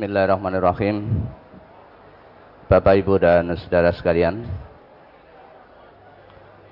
[0.00, 1.12] Bismillahirrahmanirrahim.
[2.72, 4.48] Bapak, Ibu, dan saudara sekalian,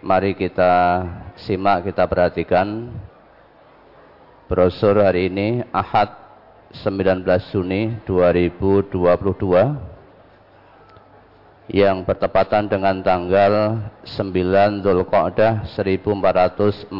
[0.00, 1.04] mari kita
[1.36, 2.88] simak, kita perhatikan
[4.48, 6.08] brosur hari ini, Ahad
[6.80, 8.96] 19 Juni 2022,
[11.68, 16.96] yang bertepatan dengan tanggal 9 Dzulqa'dah 1443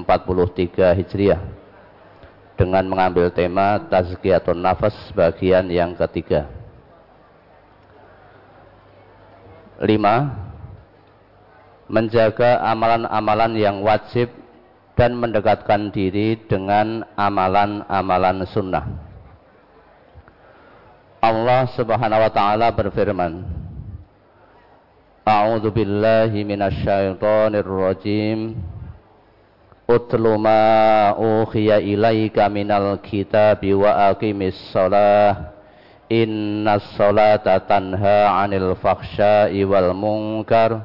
[0.92, 1.67] Hijriah
[2.58, 6.50] dengan mengambil tema Tazkiyatun Nafas bagian yang ketiga.
[9.78, 10.34] Lima,
[11.86, 14.34] menjaga amalan-amalan yang wajib
[14.98, 18.84] dan mendekatkan diri dengan amalan-amalan sunnah.
[21.22, 23.46] Allah Subhanahu wa taala berfirman,
[25.22, 28.58] A'udzu billahi minasyaitonir rajim.
[29.88, 35.56] Utlu ma uhiya ilaika minal kitabi wa aqimis salah.
[36.12, 40.84] Inna salata tanha anil fakhsha'i wal munkar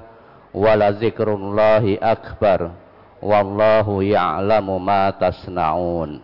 [0.56, 2.72] Wala zikrullahi akbar.
[3.20, 6.24] Wallahu ya'lamu ma tasna'un.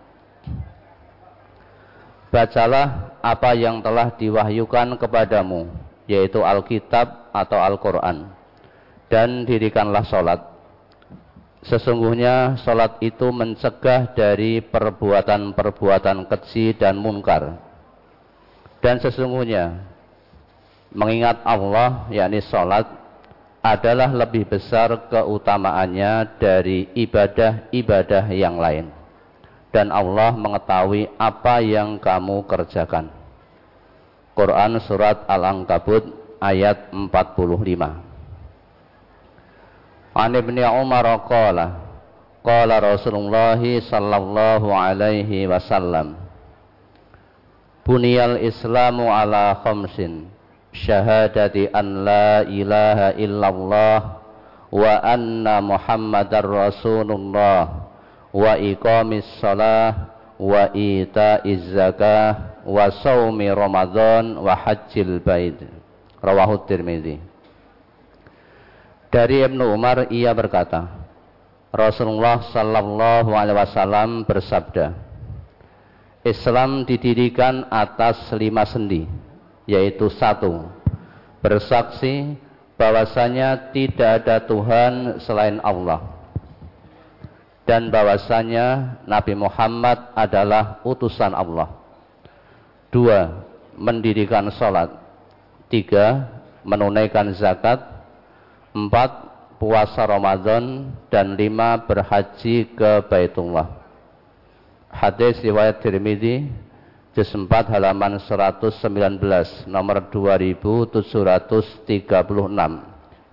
[2.32, 5.68] Bacalah apa yang telah diwahyukan kepadamu
[6.08, 8.32] Yaitu Alkitab atau Al-Quran.
[9.12, 10.49] Dan dirikanlah solat
[11.60, 17.60] Sesungguhnya sholat itu mencegah dari perbuatan-perbuatan keji dan munkar.
[18.80, 19.84] Dan sesungguhnya
[20.96, 22.88] mengingat Allah yakni sholat
[23.60, 28.88] adalah lebih besar keutamaannya dari ibadah-ibadah yang lain.
[29.70, 33.12] Dan Allah mengetahui apa yang kamu kerjakan.
[34.32, 36.08] Quran Surat Al-Ankabut
[36.40, 38.09] ayat 45
[40.20, 41.80] An Ibnu Umar qala
[42.44, 46.20] qala Rasulullah sallallahu alaihi wasallam
[47.88, 50.28] Buniyal Islamu ala khamsin
[50.76, 54.00] syahadati an la ilaha illallah
[54.76, 57.88] wa anna Muhammadar Rasulullah
[58.36, 65.64] wa iqamis salah wa ita'iz zakah wa saumi Ramadan wa hajjil bait.
[66.20, 67.29] Rawahu Tirmizi
[69.10, 70.86] dari Ibnu Umar ia berkata,
[71.70, 74.94] Rasulullah sallallahu alaihi wasallam bersabda,
[76.26, 79.06] Islam didirikan atas lima sendi,
[79.66, 80.66] yaitu satu,
[81.42, 82.38] bersaksi
[82.78, 86.20] bahwasanya tidak ada Tuhan selain Allah
[87.70, 91.70] dan bahwasanya Nabi Muhammad adalah utusan Allah.
[92.90, 93.46] Dua,
[93.78, 94.90] mendirikan sholat.
[95.70, 96.34] Tiga,
[96.66, 97.99] menunaikan zakat
[98.88, 99.12] empat
[99.60, 103.68] puasa Ramadan dan lima berhaji ke Baitullah.
[104.88, 106.48] Hadis riwayat Tirmidzi
[107.12, 112.08] juz 4 halaman 119 nomor 2736.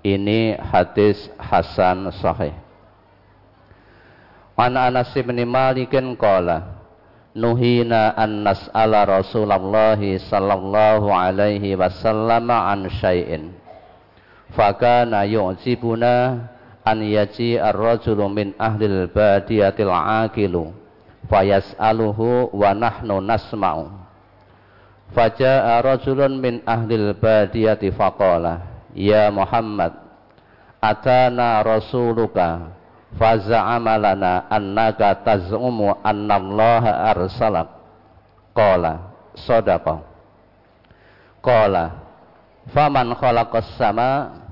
[0.07, 2.55] Ini hadis hasan sahih.
[4.57, 6.77] An Anas bin Malik qala
[7.37, 13.53] Nuhina an nas'ala Rasulullah sallallahu alaihi wasallam an syai'in
[14.55, 16.47] fakana yu'jibuna
[16.87, 20.71] an yaji ar-rajulu min ahlil badiyatil aqilu.
[21.27, 23.91] Fayas'aluhu wa nahnu nasma'u.
[25.11, 28.63] Faja'a rajulun min ahlil badiyati faqala
[28.95, 29.95] ya Muhammad
[30.83, 32.75] atana rasuluka
[33.15, 37.71] faza'ama lana annaka taz'umu annallaha arsalak
[38.55, 40.03] qala sadaqa.
[41.43, 42.06] Qala
[42.75, 44.43] faman khalaqas sama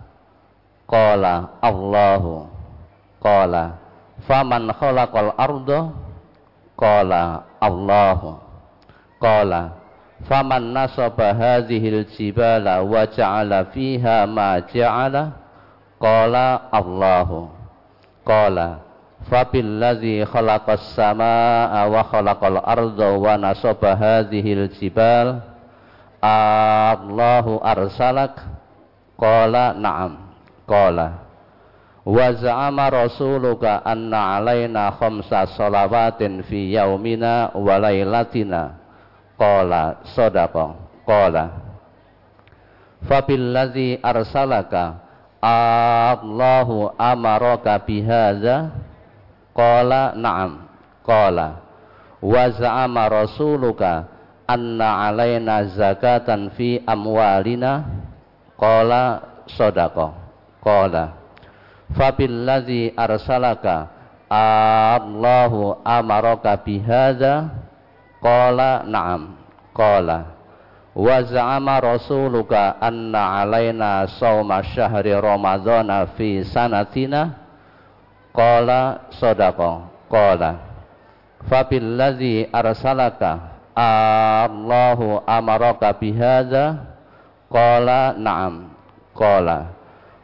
[0.87, 2.47] qala Allahu
[3.19, 3.81] qala
[4.29, 5.91] faman khalaqal arda
[6.79, 8.39] qala Allahu
[9.19, 9.75] qala
[10.29, 15.35] faman nasaba hadhil jibala wa ja'ala fiha ma ja'ala
[15.99, 17.49] qala Allahu
[18.23, 18.85] qala
[19.29, 25.54] fabillazi khalaqas samaa wa khalaqal arda wa nasaba hadhil jibala
[26.25, 28.41] Allahu arsalak?
[29.21, 30.33] Qala na'am.
[30.65, 31.21] Qala.
[32.05, 38.81] Wa za'ama rasuluka anna alaina khamsa salawatin fi yaumina wa laylatina.
[39.37, 40.81] Qala sadaqa.
[41.05, 41.45] Qala.
[43.05, 45.05] Fabillazi arsalaka?
[45.45, 48.73] Allahu amaraka bihadza?
[49.53, 50.65] Qala na'am.
[51.05, 51.61] Qala.
[52.25, 54.14] Wa za'ama rasuluka
[54.45, 57.85] anna alaina zakatan fi amwalina
[58.61, 60.13] qala sadaqa
[60.65, 61.05] qala.
[61.95, 63.93] Fabillazi arsalaka
[64.31, 67.53] Allahu amaraka bihadza
[68.25, 69.37] qala na'am
[69.77, 70.33] qala.
[70.95, 77.35] Wa za'ama rasuluka anna alaina sawma syahri ramadhana fi sanatina
[78.33, 80.51] qala sadaqa qala.
[81.45, 86.95] Fabilladzi arsalaka Allahu amaraka bihadza?
[87.51, 88.71] Qala na'am.
[89.15, 89.75] Qala.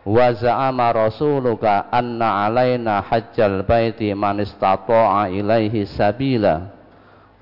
[0.07, 6.71] Wa za'ama rasuluka anna alaina hajjal baiti man istata'a ilaihi sabila.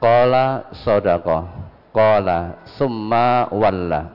[0.01, 4.13] Qala sadaqa Qala summa walla.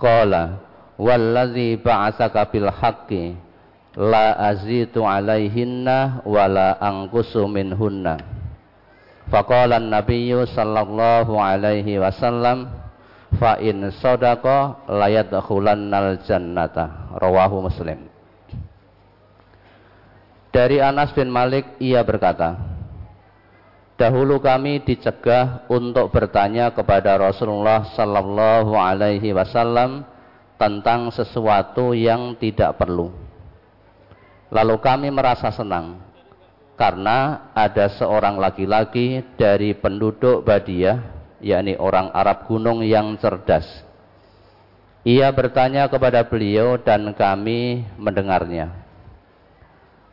[0.00, 0.58] Qala
[0.96, 3.36] wallazi ba'asaka bil haqqi
[3.96, 8.39] la azitu alaihinna wala angkusu minhunna.
[9.30, 12.66] Faqala an-nabiyyu sallallahu alaihi wasallam
[13.38, 17.14] fa in sadaqa la yadkhulannal jannata.
[17.14, 18.10] Rawahu Muslim.
[20.50, 22.58] Dari Anas bin Malik ia berkata,
[23.94, 30.02] Dahulu kami dicegah untuk bertanya kepada Rasulullah sallallahu alaihi wasallam
[30.58, 33.14] tentang sesuatu yang tidak perlu.
[34.50, 36.09] Lalu kami merasa senang
[36.80, 40.96] karena ada seorang laki-laki dari penduduk Badiah,
[41.44, 43.68] yakni orang Arab gunung yang cerdas.
[45.04, 48.72] Ia bertanya kepada beliau dan kami mendengarnya.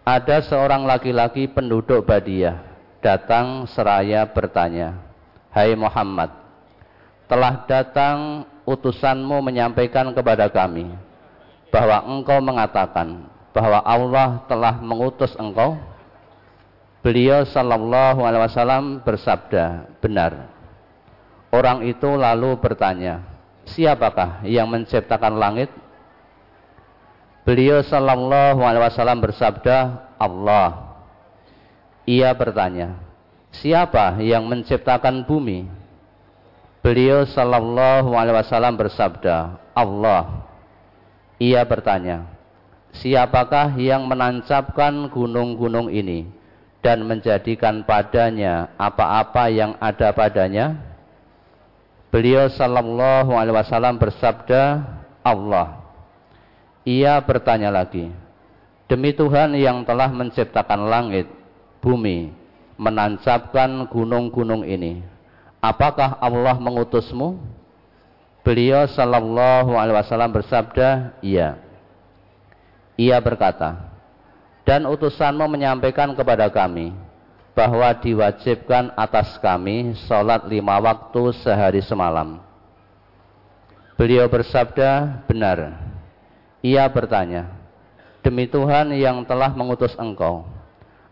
[0.03, 2.59] Ada seorang laki-laki penduduk Badiah
[2.99, 4.99] datang seraya bertanya,
[5.55, 6.35] Hai Muhammad,
[7.31, 10.91] telah datang utusanmu menyampaikan kepada kami
[11.71, 15.79] bahwa engkau mengatakan bahwa Allah telah mengutus engkau.
[17.07, 20.51] Beliau sallallahu alaihi wasallam bersabda, benar.
[21.56, 23.24] Orang itu lalu bertanya,
[23.63, 25.71] siapakah yang menciptakan langit?
[27.48, 31.00] Beliau sallallahu alaihi wasallam bersabda, Allah.
[32.04, 33.00] Ia bertanya,
[33.56, 35.63] siapa yang menciptakan bumi?
[36.83, 40.44] Beliau sallallahu alaihi wasallam bersabda, Allah.
[41.39, 42.27] Ia bertanya,
[42.92, 46.36] siapakah yang menancapkan gunung-gunung ini
[46.88, 50.80] dan menjadikan padanya apa-apa yang ada padanya?
[52.07, 54.88] Beliau sallallahu alaihi wasallam bersabda,
[55.19, 55.84] Allah.
[56.88, 58.07] Ia bertanya lagi,
[58.88, 61.28] demi Tuhan yang telah menciptakan langit
[61.84, 62.31] bumi
[62.80, 65.04] menancapkan gunung-gunung ini.
[65.60, 67.36] Apakah Allah mengutusmu?
[68.48, 71.60] Beliau sallallahu alaihi wasallam bersabda, "Iya."
[72.95, 73.96] Ia berkata,
[74.67, 76.91] "Dan utusanmu menyampaikan kepada kami
[77.55, 82.43] bahwa diwajibkan atas kami sholat lima waktu sehari semalam."
[83.95, 85.79] Beliau bersabda, "Benar."
[86.59, 87.47] Ia bertanya,
[88.19, 90.43] "Demi Tuhan yang telah mengutus engkau,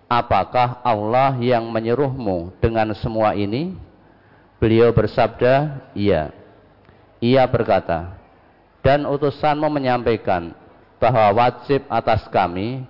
[0.06, 3.74] Apakah Allah yang menyuruhmu dengan semua ini?
[4.62, 6.30] Beliau bersabda, iya.
[7.18, 8.14] Ia berkata,
[8.86, 10.54] dan utusanmu menyampaikan
[11.02, 12.86] bahwa wajib atas kami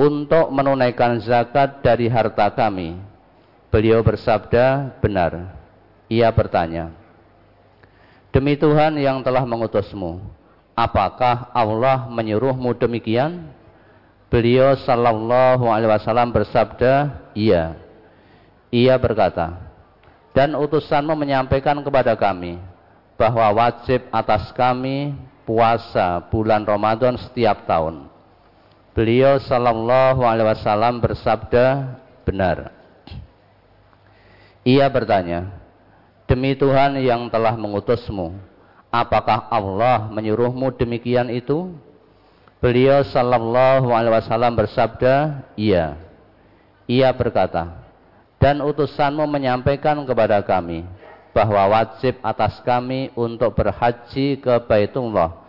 [0.00, 2.96] untuk menunaikan zakat dari harta kami.
[3.68, 5.60] Beliau bersabda, benar.
[6.08, 6.90] Ia bertanya,
[8.30, 10.22] Demi Tuhan yang telah mengutusmu,
[10.78, 13.50] apakah Allah menyuruhmu demikian?
[14.30, 17.74] Beliau sallallahu alaihi wasallam bersabda, "Iya."
[18.70, 19.58] Ia berkata,
[20.30, 22.62] "Dan utusanmu menyampaikan kepada kami
[23.18, 28.09] bahwa wajib atas kami puasa bulan Ramadan setiap tahun."
[28.90, 31.94] Beliau sallallahu alaihi wasallam bersabda,
[32.26, 32.74] "Benar."
[34.66, 35.50] Ia bertanya,
[36.26, 38.34] "Demi Tuhan yang telah mengutusmu,
[38.90, 41.70] apakah Allah menyuruhmu demikian itu?"
[42.60, 45.96] Beliau sallallahu alaihi wasallam bersabda, "Iya."
[46.84, 47.80] Ia berkata,
[48.36, 50.84] "Dan utusanmu menyampaikan kepada kami
[51.30, 55.39] bahwa wajib atas kami untuk berhaji ke Baitullah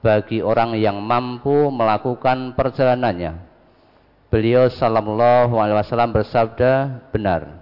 [0.00, 3.48] bagi orang yang mampu melakukan perjalanannya."
[4.30, 7.60] Beliau sallallahu alaihi wasallam bersabda, "Benar."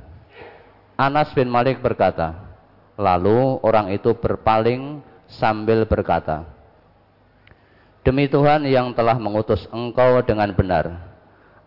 [0.99, 2.49] Anas bin Malik berkata,
[2.99, 4.99] lalu orang itu berpaling
[5.31, 6.43] sambil berkata,
[8.03, 10.99] Demi Tuhan yang telah mengutus engkau dengan benar,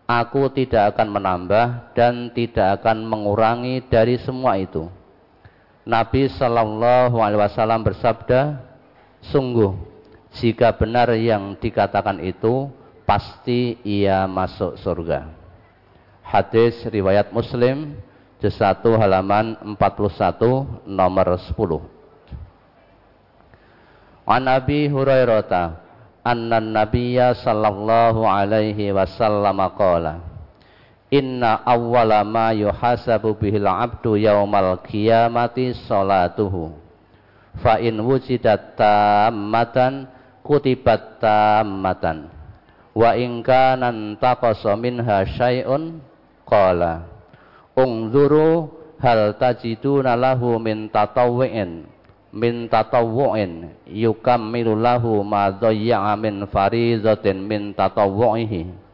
[0.04, 4.90] aku tidak akan menambah dan tidak akan mengurangi dari semua itu.
[5.88, 8.58] Nabi Shallallahu Alaihi Wasallam bersabda,
[9.32, 9.91] sungguh
[10.38, 12.70] jika benar yang dikatakan itu,
[13.04, 15.28] pasti ia masuk surga.
[16.24, 18.00] Hadis riwayat Muslim,
[18.40, 21.84] juz 1 halaman 41 nomor 10.
[24.22, 25.82] An Nabi Hurairah
[26.22, 30.22] anna nabiyya sallallahu alaihi wasallam qala
[31.10, 36.72] inna awwala ma yuhasabu bihil abdu yaumal qiyamati salatuhu
[37.58, 40.08] fa in wujidat tammatan
[40.42, 42.28] kutibat tammatan.
[42.92, 43.88] Wa in kana
[44.20, 46.04] taqasa minha syai'un
[46.44, 47.08] qala
[47.72, 48.68] ungzuru
[49.00, 51.88] hal tajiduna lahu min tatawwu'in
[52.36, 58.84] min tatawwu'in yukammilu lahu ma dhayya'a min farizatin min tatawwu'ihi.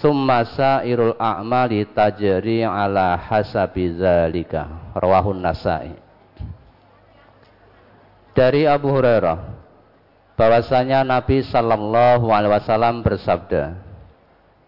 [0.00, 4.96] Summa sairul a'mali tajri ala hasabi zalika.
[4.96, 5.92] Rawahun nasai.
[8.32, 9.59] Dari Abu Hurairah
[10.40, 13.76] bahwasanya Nabi Shallallahu Alaihi Wasallam bersabda,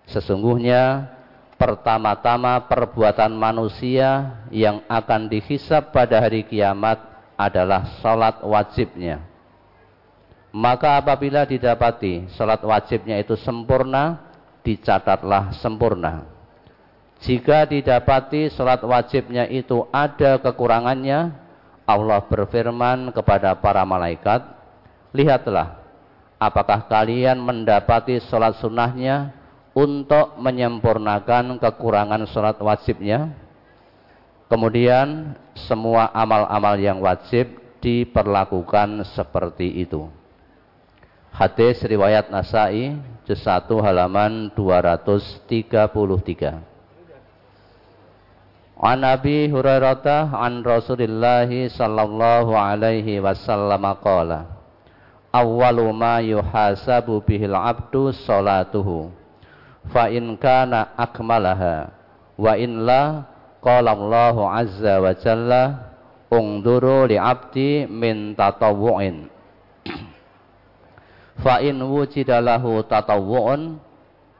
[0.05, 1.09] sesungguhnya
[1.57, 7.01] pertama-tama perbuatan manusia yang akan dihisap pada hari kiamat
[7.41, 9.25] adalah sholat wajibnya.
[10.53, 14.29] Maka apabila didapati sholat wajibnya itu sempurna,
[14.61, 16.29] dicatatlah sempurna.
[17.25, 21.33] Jika didapati sholat wajibnya itu ada kekurangannya,
[21.89, 24.62] Allah berfirman kepada para malaikat,
[25.13, 25.77] Lihatlah,
[26.41, 29.29] apakah kalian mendapati sholat sunnahnya
[29.77, 33.29] untuk menyempurnakan kekurangan sholat wajibnya?
[34.49, 35.37] Kemudian
[35.69, 40.09] semua amal-amal yang wajib diperlakukan seperti itu.
[41.33, 42.97] Hadis riwayat Nasai,
[43.29, 46.57] juz 1 halaman 233.
[48.81, 54.62] An Abi Hurairah an Rasulillah sallallahu alaihi wasallam qala
[55.33, 59.09] Awwalu ma yuhasabu bihil abdu salatuhu.
[59.89, 61.89] Fa in kana akmalaha
[62.37, 63.25] wa in la
[63.65, 65.63] qala Allah azza wa jalla
[66.29, 69.33] ungduru li abdi min tatawwu'in.
[71.43, 73.81] Fa in wujida lahu tatawwu'un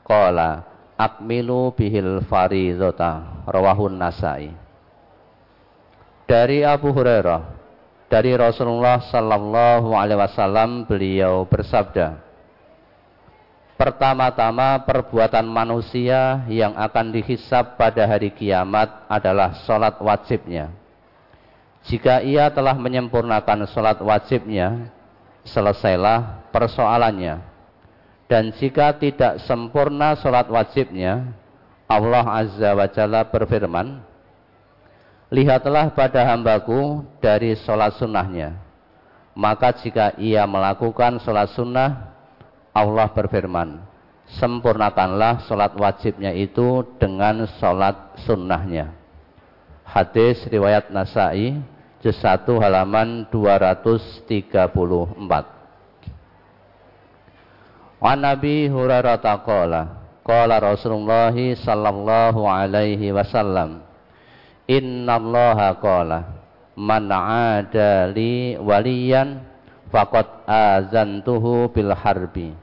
[0.05, 0.69] qala
[1.01, 4.53] akmilu bihil faridota rawahun nasai.
[6.29, 7.52] Dari Abu Hurairah
[8.13, 12.21] dari Rasulullah sallallahu alaihi wasallam beliau bersabda
[13.83, 20.71] Pertama-tama perbuatan manusia yang akan dihisap pada hari kiamat adalah sholat wajibnya.
[21.91, 24.87] Jika ia telah menyempurnakan sholat wajibnya,
[25.43, 27.43] selesailah persoalannya.
[28.31, 31.35] Dan jika tidak sempurna sholat wajibnya,
[31.91, 33.99] Allah Azza wa Jalla berfirman,
[35.33, 38.53] Lihatlah pada hambaku dari sholat sunnahnya.
[39.33, 42.13] Maka jika ia melakukan sholat sunnah,
[42.77, 43.81] Allah berfirman,
[44.37, 48.93] sempurnakanlah sholat wajibnya itu dengan sholat sunnahnya.
[49.89, 51.57] Hadis riwayat Nasai,
[52.05, 54.69] juz 1 halaman 234.
[58.05, 59.17] Wa Nabi Hurairah
[59.49, 59.83] qala
[60.21, 63.92] qala Rasulullah sallallahu alaihi wasallam
[64.71, 66.19] Innallaha qala
[66.79, 69.43] man 'ada li waliyan
[69.91, 72.55] faqad azantuhu bil harbi.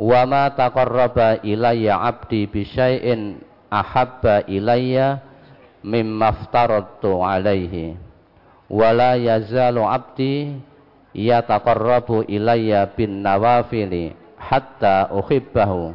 [0.00, 5.20] Wa ma taqarraba ilayya 'abdi bi syai'in ahabba ilayya
[5.84, 8.00] mimma aftaratu alaihi
[8.72, 10.56] wa la yazalu 'abdi
[11.12, 15.92] yataqarrabu ilayya bin nawafili hatta uhibbahu.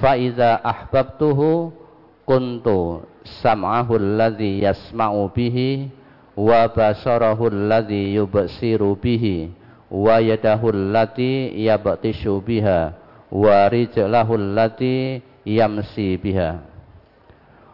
[0.00, 1.81] Fa iza ahbabtuhu
[2.26, 3.02] kuntu
[3.42, 5.90] sam'ahu alladhi yasma'u bihi
[6.38, 9.52] wa basarahu alladhi yubsiru bihi
[9.92, 12.96] wa yadahu allati yabtishu biha
[13.28, 16.64] wa rijlahu allati yamsi biha.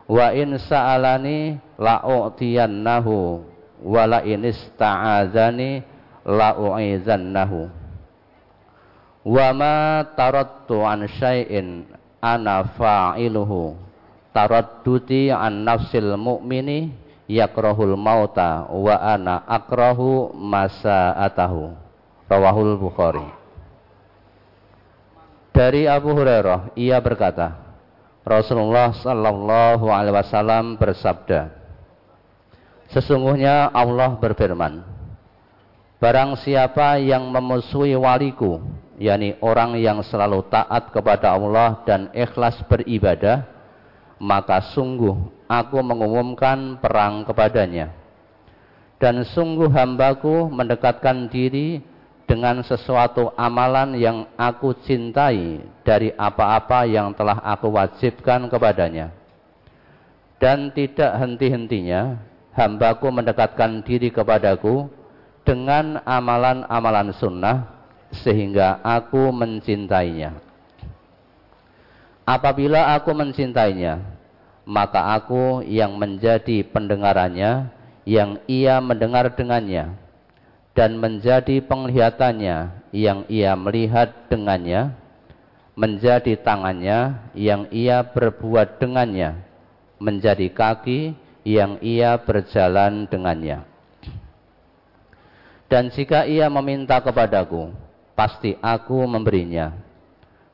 [0.08, 3.44] Wa in sa'alani la'u'tiyannahu
[3.84, 5.84] wa la in ista'adzani
[6.26, 7.70] la'u'izannahu.
[9.28, 11.84] Wa ma tarattu an syai'in
[12.24, 13.87] ana fa'iluhu
[14.38, 16.94] taradduti an nafsil mu'mini
[17.26, 21.74] yakrahul mauta wa ana akrahu masa'atahu.
[22.30, 23.26] Rawahul bukhari.
[25.50, 27.56] Dari Abu Hurairah ia berkata
[28.22, 31.50] Rasulullah sallallahu alaihi wasallam bersabda
[32.94, 34.84] Sesungguhnya Allah berfirman
[35.98, 38.62] Barang siapa yang memusuhi waliku
[39.02, 43.57] yakni orang yang selalu taat kepada Allah dan ikhlas beribadah,
[44.18, 45.14] maka sungguh
[45.46, 47.94] aku mengumumkan perang kepadanya.
[48.98, 51.78] Dan sungguh hambaku mendekatkan diri
[52.26, 59.14] dengan sesuatu amalan yang aku cintai dari apa-apa yang telah aku wajibkan kepadanya.
[60.38, 62.18] Dan tidak henti-hentinya
[62.58, 64.90] hambaku mendekatkan diri kepadaku
[65.46, 67.70] dengan amalan-amalan sunnah
[68.10, 70.47] sehingga aku mencintainya.
[72.28, 74.04] Apabila aku mencintainya,
[74.68, 77.72] maka aku yang menjadi pendengarannya,
[78.04, 79.96] yang ia mendengar dengannya,
[80.76, 84.92] dan menjadi penglihatannya yang ia melihat dengannya,
[85.72, 89.40] menjadi tangannya yang ia berbuat dengannya,
[89.96, 91.16] menjadi kaki
[91.48, 93.64] yang ia berjalan dengannya.
[95.64, 97.72] Dan jika ia meminta kepadaku,
[98.12, 99.87] pasti aku memberinya.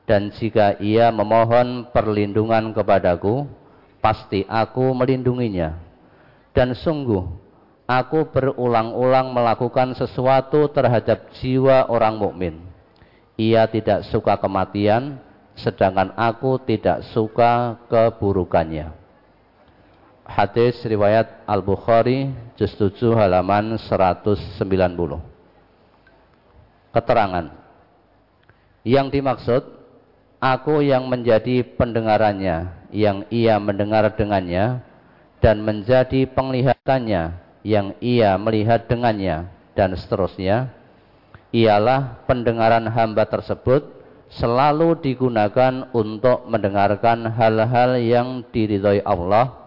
[0.05, 3.49] Dan jika ia memohon perlindungan kepadaku,
[3.97, 5.81] pasti aku melindunginya.
[6.53, 7.25] Dan sungguh,
[7.89, 12.55] aku berulang-ulang melakukan sesuatu terhadap jiwa orang mukmin.
[13.35, 15.17] Ia tidak suka kematian,
[15.57, 18.93] sedangkan aku tidak suka keburukannya.
[20.25, 24.57] Hadis riwayat Al-Bukhari juz 7 halaman 190.
[26.93, 27.45] Keterangan.
[28.85, 29.74] Yang dimaksud
[30.39, 34.81] aku yang menjadi pendengarannya yang ia mendengar dengannya
[35.43, 37.23] dan menjadi penglihatannya
[37.65, 40.71] yang ia melihat dengannya dan seterusnya
[41.51, 43.87] ialah pendengaran hamba tersebut
[44.31, 49.65] selalu digunakan untuk mendengarkan hal-hal yang diridhoi Allah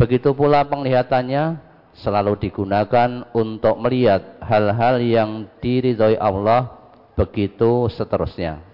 [0.00, 1.60] Begitu pula penglihatannya
[2.00, 6.72] selalu digunakan untuk melihat hal-hal yang diridhoi Allah
[7.12, 8.69] begitu seterusnya.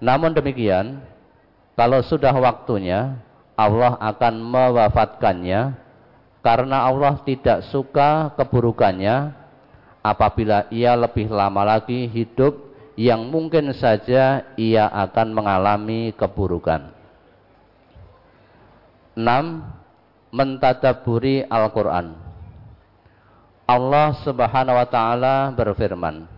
[0.00, 1.00] Namun demikian,
[1.76, 3.16] kalau sudah waktunya
[3.56, 5.76] Allah akan mewafatkannya
[6.44, 9.32] karena Allah tidak suka keburukannya
[10.04, 12.54] apabila ia lebih lama lagi hidup
[12.94, 16.92] yang mungkin saja ia akan mengalami keburukan.
[19.16, 19.24] 6
[20.32, 22.12] mentadaburi Al-Quran.
[23.66, 26.35] Allah subhanahu wa ta'ala berfirman,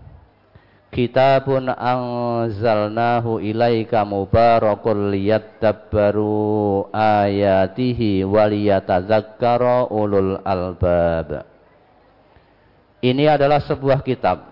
[0.88, 11.44] Kitabun anzalnahu ilaika mubarakul liyadabbaru ayatihi waliyatazakkara ulul albab.
[13.04, 14.48] Ini adalah sebuah kitab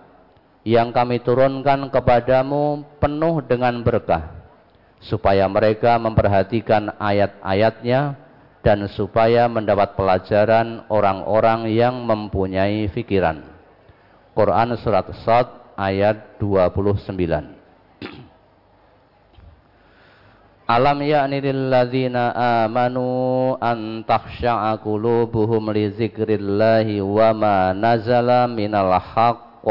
[0.61, 4.37] yang kami turunkan kepadamu penuh dengan berkah
[5.01, 8.13] supaya mereka memperhatikan ayat-ayatnya
[8.61, 13.41] dan supaya mendapat pelajaran orang-orang yang mempunyai fikiran.
[14.37, 17.57] Quran surat Sad ayat 29.
[20.67, 22.35] Alam yakni lilladzina
[22.67, 29.63] amanu an takhsha'a qulubuhum li dzikrillahi wa ma nazala minal haqq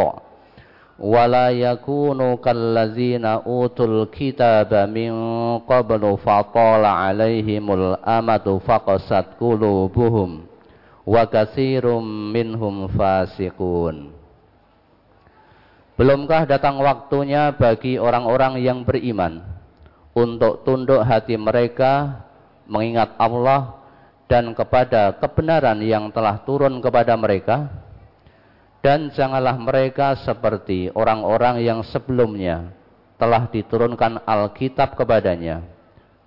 [0.96, 5.12] wa la yakunu kallazina utul kitaba min
[5.68, 10.48] qablu fatala alaihimul amadu faqasat qulubuhum
[11.04, 14.15] wa katsirum minhum fasiqun
[15.96, 19.40] Belumkah datang waktunya bagi orang-orang yang beriman
[20.12, 22.20] untuk tunduk hati mereka
[22.68, 23.80] mengingat Allah
[24.28, 27.72] dan kepada kebenaran yang telah turun kepada mereka?
[28.84, 32.76] Dan janganlah mereka seperti orang-orang yang sebelumnya
[33.16, 35.64] telah diturunkan Alkitab kepadanya.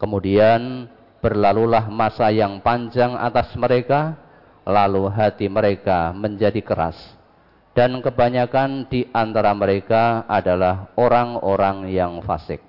[0.01, 0.89] Kemudian
[1.21, 4.17] berlalulah masa yang panjang atas mereka,
[4.65, 7.18] lalu hati mereka menjadi keras.
[7.79, 12.59] Dan kebanyakan di antara mereka adalah orang-orang yang fasik.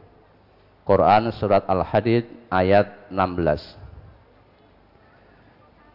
[0.86, 3.74] Quran Surat Al-Hadid ayat 16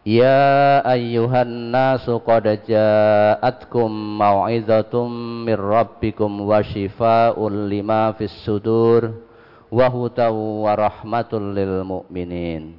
[0.04, 3.88] Ya ayyuhan nasu qad ja'atkum
[4.20, 5.08] mau'izatum
[5.48, 9.16] mir rabbikum wa shifaa'un lima fis sudur
[9.72, 10.36] wa hudaw
[10.68, 12.76] wa rahmatul lil mu'minin.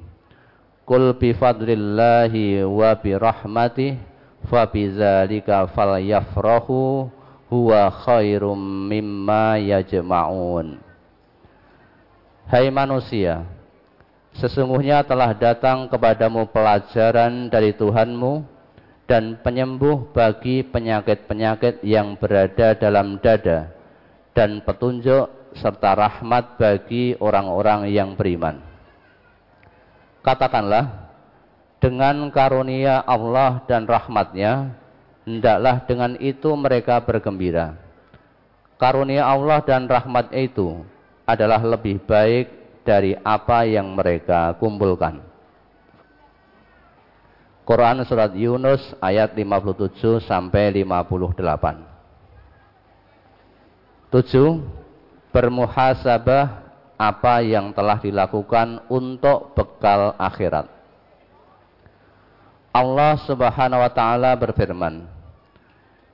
[0.86, 4.17] Qul bi fadlillahi wa bi rahmatih
[4.48, 7.06] fa bi dzalika falyafrahu
[7.52, 8.58] huwa khairum
[8.88, 10.80] mimma yajma'un.
[12.48, 13.44] Hai manusia,
[14.38, 18.46] Sesungguhnya telah datang kepadamu pelajaran dari Tuhanmu
[19.10, 23.74] dan penyembuh bagi penyakit-penyakit yang berada dalam dada
[24.36, 25.26] dan petunjuk
[25.58, 28.62] serta rahmat bagi orang-orang yang beriman.
[30.22, 31.07] Katakanlah,
[31.78, 34.74] dengan karunia Allah dan rahmatnya,
[35.22, 37.78] hendaklah dengan itu mereka bergembira.
[38.78, 40.86] Karunia Allah dan rahmat itu
[41.26, 42.46] adalah lebih baik
[42.86, 45.20] dari apa yang mereka kumpulkan.
[47.68, 51.84] Quran surat Yunus ayat 57 sampai 58.
[54.08, 55.28] 7.
[55.28, 56.64] Bermuhasabah
[56.96, 60.77] apa yang telah dilakukan untuk bekal akhirat.
[62.78, 65.18] Allah Subhanahu wa taala berfirman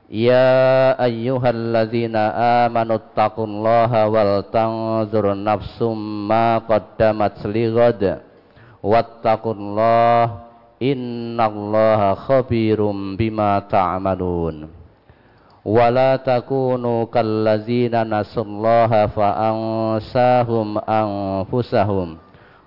[0.08, 5.96] Ya ayyuhalladzina amanu taqullaha wal tanzur nafsum
[6.28, 8.20] ma qaddamat lighad
[8.84, 10.44] wattaqullaha
[10.76, 14.68] innallaha khabirum bima ta'malun.
[15.64, 22.20] Wala takunu kallazina nasallaha fa ansahum anfusahum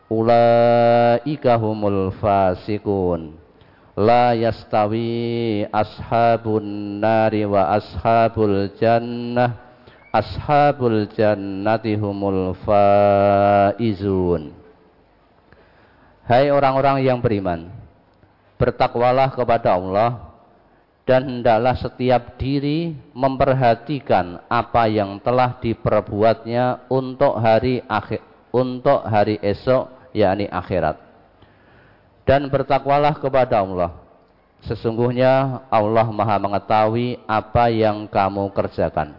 [0.10, 3.47] ulaika humul fasikun
[3.98, 9.66] la yastawi ashabun nari wa ashabul jannah.
[10.08, 14.56] Ashabul jannati humul faizun.
[16.26, 17.70] Hai orang-orang yang beriman
[18.58, 20.34] bertakwalah kepada Allah
[21.06, 30.12] dan hendaklah setiap diri memperhatikan apa yang telah diperbuatnya untuk hari akhir untuk hari esok
[30.18, 31.07] yakni akhirat
[32.28, 33.96] dan bertakwalah kepada Allah
[34.68, 39.16] sesungguhnya Allah Maha mengetahui apa yang kamu kerjakan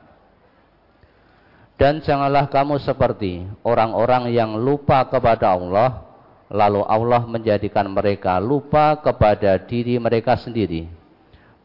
[1.81, 6.05] dan janganlah kamu seperti orang-orang yang lupa kepada Allah
[6.53, 10.99] lalu Allah menjadikan mereka lupa kepada diri mereka sendiri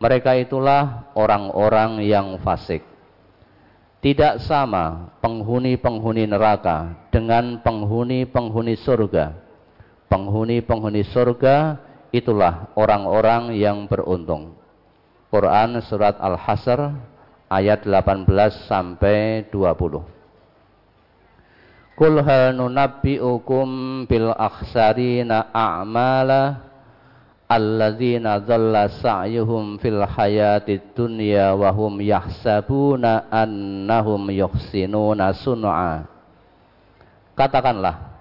[0.03, 2.83] mereka itulah orang-orang yang fasik.
[4.03, 9.31] Tidak sama penghuni-penghuni neraka dengan penghuni-penghuni surga.
[10.13, 11.81] Penghuni-penghuni surga
[12.13, 14.53] itulah orang-orang yang beruntung.
[15.33, 16.93] Quran surat Al-Hasr
[17.49, 18.29] ayat 18
[18.69, 21.97] sampai 20.
[21.97, 26.61] Kul hal nunabbi'ukum bil akhsarina a'mala
[27.49, 36.05] alladzina dhalla sa'yuhum fil hayatid dunya wa hum yahsabuna annahum yuhsinuna sun'a
[37.33, 38.12] Katakanlah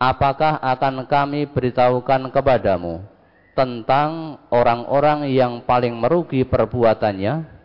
[0.00, 3.04] apakah akan kami beritahukan kepadamu
[3.52, 7.60] tentang orang-orang yang paling merugi perbuatannya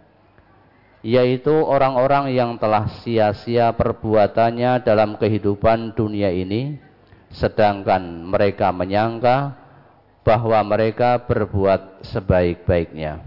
[1.05, 6.75] yaitu orang-orang yang telah sia-sia perbuatannya dalam kehidupan dunia ini
[7.31, 9.55] sedangkan mereka menyangka
[10.25, 13.21] bahwa mereka berbuat sebaik-baiknya.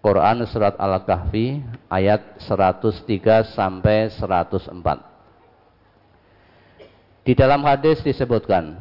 [0.00, 1.60] Quran surat Al-Kahfi
[1.92, 5.15] ayat 103 sampai 104.
[7.26, 8.78] Di dalam hadis disebutkan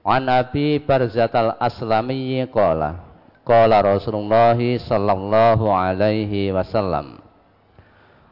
[0.00, 3.04] An Abi Barzat al-Aslami qala
[3.44, 7.20] qala Rasulullah sallallahu alaihi wasallam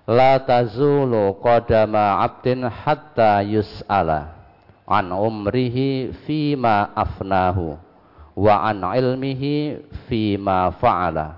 [0.09, 4.33] La tazulu qadama 'abdin hatta yus'ala
[4.89, 7.77] an umrihi fima afnahu
[8.33, 9.77] wa an ilmihi
[10.09, 11.37] fima fa'ala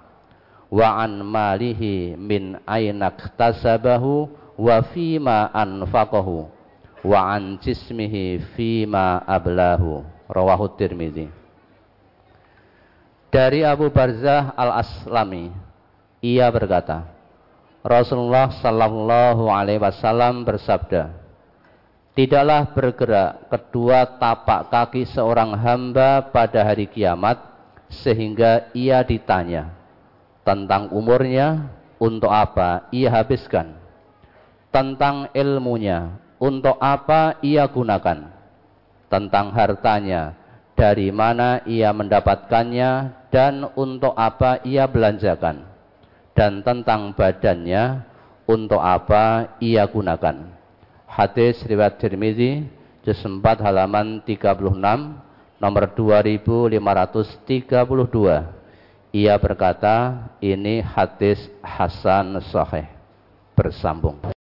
[0.71, 4.31] wa an malihi min aina iktasabahu
[4.63, 6.62] wa fima anfaqahu
[7.03, 10.07] wa an jismihi fima ablahu.
[10.33, 11.43] Rawahu tirmidzi
[13.33, 15.49] dari Abu Barzah al-Aslami
[16.21, 17.09] ia berkata
[17.81, 21.25] Rasulullah sallallahu alaihi wasallam bersabda
[22.13, 27.41] Tidaklah bergerak kedua tapak kaki seorang hamba pada hari kiamat
[27.89, 29.73] sehingga ia ditanya
[30.45, 33.73] tentang umurnya untuk apa ia habiskan,
[34.69, 38.27] tentang ilmunya untuk apa ia gunakan,
[39.07, 40.35] tentang hartanya
[40.75, 42.91] dari mana ia mendapatkannya
[43.31, 45.63] dan untuk apa ia belanjakan,
[46.35, 48.03] dan tentang badannya
[48.51, 50.59] untuk apa ia gunakan
[51.13, 52.65] Hadis riwayat Tirmizi
[53.05, 54.57] juz 4 halaman 36
[55.61, 56.73] nomor 2532.
[59.13, 62.89] Ia berkata, ini hadis hasan sahih
[63.53, 64.33] bersambung.